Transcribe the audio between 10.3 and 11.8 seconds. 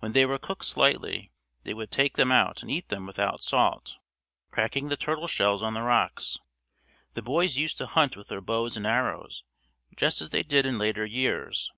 they did in later years.